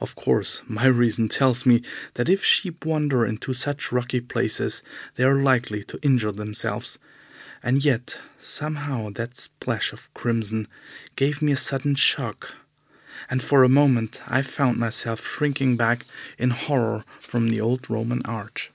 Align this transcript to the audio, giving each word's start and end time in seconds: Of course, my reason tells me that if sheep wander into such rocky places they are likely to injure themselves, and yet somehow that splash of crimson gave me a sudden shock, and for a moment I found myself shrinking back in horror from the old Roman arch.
Of 0.00 0.14
course, 0.16 0.62
my 0.66 0.86
reason 0.86 1.28
tells 1.28 1.66
me 1.66 1.82
that 2.14 2.30
if 2.30 2.42
sheep 2.42 2.86
wander 2.86 3.26
into 3.26 3.52
such 3.52 3.92
rocky 3.92 4.22
places 4.22 4.82
they 5.16 5.24
are 5.24 5.34
likely 5.42 5.84
to 5.84 6.00
injure 6.00 6.32
themselves, 6.32 6.98
and 7.62 7.84
yet 7.84 8.18
somehow 8.40 9.10
that 9.16 9.36
splash 9.36 9.92
of 9.92 10.08
crimson 10.14 10.66
gave 11.14 11.42
me 11.42 11.52
a 11.52 11.58
sudden 11.58 11.94
shock, 11.94 12.54
and 13.28 13.42
for 13.42 13.64
a 13.64 13.68
moment 13.68 14.22
I 14.26 14.40
found 14.40 14.78
myself 14.78 15.22
shrinking 15.26 15.76
back 15.76 16.06
in 16.38 16.52
horror 16.52 17.04
from 17.20 17.48
the 17.50 17.60
old 17.60 17.90
Roman 17.90 18.22
arch. 18.24 18.70